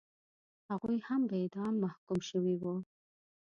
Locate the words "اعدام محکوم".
1.41-2.19